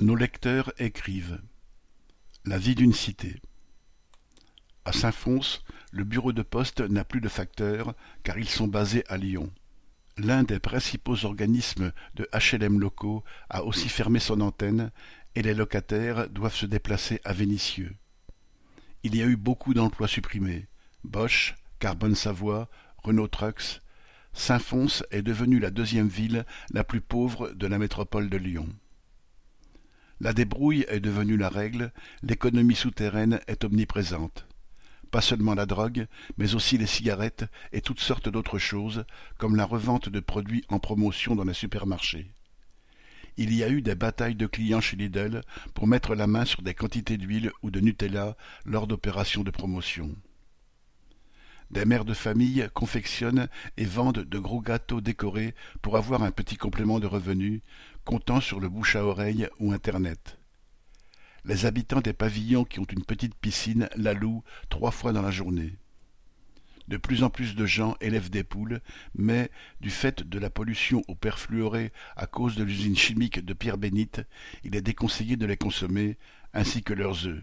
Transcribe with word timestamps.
Nos 0.00 0.14
lecteurs 0.14 0.72
écrivent. 0.78 1.40
La 2.44 2.56
vie 2.56 2.76
d'une 2.76 2.92
cité. 2.92 3.42
À 4.84 4.92
Saint-Fons, 4.92 5.58
le 5.90 6.04
bureau 6.04 6.32
de 6.32 6.42
poste 6.42 6.80
n'a 6.82 7.04
plus 7.04 7.20
de 7.20 7.28
facteurs 7.28 7.94
car 8.22 8.38
ils 8.38 8.48
sont 8.48 8.68
basés 8.68 9.02
à 9.08 9.16
Lyon. 9.16 9.52
L'un 10.16 10.44
des 10.44 10.60
principaux 10.60 11.24
organismes 11.24 11.90
de 12.14 12.28
HLM 12.32 12.78
locaux 12.78 13.24
a 13.50 13.64
aussi 13.64 13.88
fermé 13.88 14.20
son 14.20 14.40
antenne 14.40 14.92
et 15.34 15.42
les 15.42 15.52
locataires 15.52 16.30
doivent 16.30 16.54
se 16.54 16.66
déplacer 16.66 17.20
à 17.24 17.32
Vénissieux. 17.32 17.96
Il 19.02 19.16
y 19.16 19.22
a 19.22 19.26
eu 19.26 19.36
beaucoup 19.36 19.74
d'emplois 19.74 20.06
supprimés. 20.06 20.68
Bosch, 21.02 21.56
Carbone 21.80 22.14
Savoie, 22.14 22.68
Renault 22.98 23.26
Trucks. 23.26 23.82
Saint-Fons 24.32 25.02
est 25.10 25.22
devenue 25.22 25.58
la 25.58 25.72
deuxième 25.72 26.08
ville 26.08 26.46
la 26.70 26.84
plus 26.84 27.00
pauvre 27.00 27.50
de 27.50 27.66
la 27.66 27.80
métropole 27.80 28.30
de 28.30 28.36
Lyon. 28.36 28.68
La 30.20 30.32
débrouille 30.32 30.84
est 30.88 30.98
devenue 30.98 31.36
la 31.36 31.48
règle, 31.48 31.92
l'économie 32.22 32.74
souterraine 32.74 33.40
est 33.46 33.64
omniprésente. 33.64 34.48
Pas 35.12 35.20
seulement 35.20 35.54
la 35.54 35.64
drogue, 35.64 36.06
mais 36.36 36.56
aussi 36.56 36.76
les 36.76 36.86
cigarettes 36.86 37.44
et 37.72 37.80
toutes 37.80 38.00
sortes 38.00 38.28
d'autres 38.28 38.58
choses, 38.58 39.04
comme 39.38 39.54
la 39.54 39.64
revente 39.64 40.08
de 40.08 40.20
produits 40.20 40.64
en 40.68 40.80
promotion 40.80 41.36
dans 41.36 41.44
les 41.44 41.54
supermarchés. 41.54 42.32
Il 43.36 43.54
y 43.54 43.62
a 43.62 43.68
eu 43.68 43.80
des 43.80 43.94
batailles 43.94 44.34
de 44.34 44.46
clients 44.46 44.80
chez 44.80 44.96
Lidl 44.96 45.42
pour 45.72 45.86
mettre 45.86 46.16
la 46.16 46.26
main 46.26 46.44
sur 46.44 46.62
des 46.62 46.74
quantités 46.74 47.16
d'huile 47.16 47.52
ou 47.62 47.70
de 47.70 47.78
Nutella 47.78 48.36
lors 48.64 48.88
d'opérations 48.88 49.44
de 49.44 49.52
promotion. 49.52 50.16
Des 51.70 51.84
mères 51.84 52.06
de 52.06 52.14
famille 52.14 52.66
confectionnent 52.72 53.48
et 53.76 53.84
vendent 53.84 54.24
de 54.24 54.38
gros 54.38 54.62
gâteaux 54.62 55.02
décorés 55.02 55.54
pour 55.82 55.98
avoir 55.98 56.22
un 56.22 56.30
petit 56.30 56.56
complément 56.56 56.98
de 56.98 57.06
revenus, 57.06 57.60
comptant 58.04 58.40
sur 58.40 58.58
le 58.58 58.70
bouche 58.70 58.96
à 58.96 59.04
oreille 59.04 59.48
ou 59.58 59.72
Internet. 59.72 60.38
Les 61.44 61.66
habitants 61.66 62.00
des 62.00 62.14
pavillons 62.14 62.64
qui 62.64 62.80
ont 62.80 62.86
une 62.86 63.04
petite 63.04 63.34
piscine 63.34 63.88
la 63.96 64.14
louent 64.14 64.44
trois 64.70 64.90
fois 64.90 65.12
dans 65.12 65.20
la 65.20 65.30
journée. 65.30 65.76
De 66.88 66.96
plus 66.96 67.22
en 67.22 67.28
plus 67.28 67.54
de 67.54 67.66
gens 67.66 67.96
élèvent 68.00 68.30
des 68.30 68.44
poules, 68.44 68.80
mais, 69.14 69.50
du 69.82 69.90
fait 69.90 70.26
de 70.26 70.38
la 70.38 70.48
pollution 70.48 71.02
au 71.06 71.14
perfluoré 71.14 71.92
à 72.16 72.26
cause 72.26 72.56
de 72.56 72.64
l'usine 72.64 72.96
chimique 72.96 73.44
de 73.44 73.52
Pierre 73.52 73.76
Bénite, 73.76 74.22
il 74.64 74.74
est 74.74 74.80
déconseillé 74.80 75.36
de 75.36 75.44
les 75.44 75.58
consommer, 75.58 76.16
ainsi 76.54 76.82
que 76.82 76.94
leurs 76.94 77.26
œufs. 77.26 77.42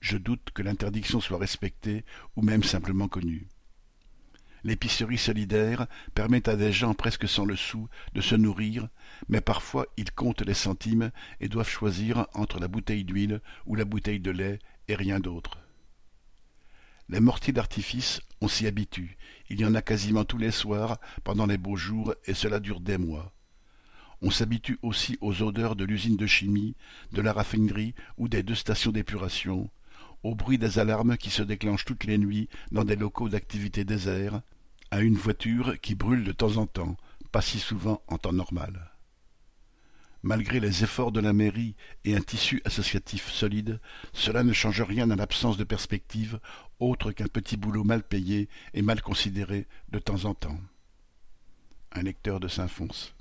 Je 0.00 0.18
doute 0.18 0.50
que 0.52 0.62
l'interdiction 0.62 1.20
soit 1.20 1.38
respectée 1.38 2.04
ou 2.36 2.42
même 2.42 2.64
simplement 2.64 3.08
connue. 3.08 3.46
L'épicerie 4.64 5.18
solidaire 5.18 5.86
permet 6.14 6.48
à 6.48 6.54
des 6.54 6.72
gens 6.72 6.94
presque 6.94 7.28
sans 7.28 7.44
le 7.44 7.56
sou 7.56 7.88
de 8.14 8.20
se 8.20 8.36
nourrir, 8.36 8.88
mais 9.28 9.40
parfois 9.40 9.86
ils 9.96 10.12
comptent 10.12 10.46
les 10.46 10.54
centimes 10.54 11.10
et 11.40 11.48
doivent 11.48 11.68
choisir 11.68 12.26
entre 12.34 12.60
la 12.60 12.68
bouteille 12.68 13.04
d'huile 13.04 13.40
ou 13.66 13.74
la 13.74 13.84
bouteille 13.84 14.20
de 14.20 14.30
lait 14.30 14.60
et 14.86 14.94
rien 14.94 15.18
d'autre. 15.18 15.58
Les 17.08 17.18
mortiers 17.18 17.52
d'artifice, 17.52 18.20
on 18.40 18.46
s'y 18.46 18.68
habitue, 18.68 19.16
il 19.50 19.60
y 19.60 19.64
en 19.64 19.74
a 19.74 19.82
quasiment 19.82 20.24
tous 20.24 20.38
les 20.38 20.52
soirs 20.52 20.98
pendant 21.24 21.46
les 21.46 21.58
beaux 21.58 21.76
jours 21.76 22.14
et 22.26 22.34
cela 22.34 22.60
dure 22.60 22.80
des 22.80 22.98
mois. 22.98 23.32
On 24.20 24.30
s'habitue 24.30 24.78
aussi 24.82 25.18
aux 25.20 25.42
odeurs 25.42 25.74
de 25.74 25.84
l'usine 25.84 26.16
de 26.16 26.26
chimie, 26.26 26.76
de 27.10 27.20
la 27.20 27.32
raffinerie 27.32 27.96
ou 28.16 28.28
des 28.28 28.44
deux 28.44 28.54
stations 28.54 28.92
d'épuration, 28.92 29.68
au 30.22 30.36
bruit 30.36 30.58
des 30.58 30.78
alarmes 30.78 31.16
qui 31.16 31.30
se 31.30 31.42
déclenchent 31.42 31.84
toutes 31.84 32.04
les 32.04 32.18
nuits 32.18 32.48
dans 32.70 32.84
des 32.84 32.94
locaux 32.94 33.28
d'activité 33.28 33.84
désert, 33.84 34.42
à 34.92 35.00
une 35.00 35.16
voiture 35.16 35.80
qui 35.80 35.94
brûle 35.94 36.22
de 36.22 36.32
temps 36.32 36.58
en 36.58 36.66
temps, 36.66 36.98
pas 37.32 37.40
si 37.40 37.58
souvent 37.58 38.02
en 38.08 38.18
temps 38.18 38.34
normal. 38.34 38.92
Malgré 40.22 40.60
les 40.60 40.84
efforts 40.84 41.12
de 41.12 41.20
la 41.20 41.32
mairie 41.32 41.76
et 42.04 42.14
un 42.14 42.20
tissu 42.20 42.60
associatif 42.66 43.30
solide, 43.30 43.80
cela 44.12 44.42
ne 44.42 44.52
change 44.52 44.82
rien 44.82 45.10
à 45.10 45.16
l'absence 45.16 45.56
de 45.56 45.64
perspective 45.64 46.40
autre 46.78 47.10
qu'un 47.10 47.26
petit 47.26 47.56
boulot 47.56 47.84
mal 47.84 48.02
payé 48.02 48.50
et 48.74 48.82
mal 48.82 49.00
considéré 49.00 49.66
de 49.88 49.98
temps 49.98 50.26
en 50.26 50.34
temps. 50.34 50.60
Un 51.92 52.02
lecteur 52.02 52.38
de 52.38 52.48
Saint-Fons. 52.48 53.14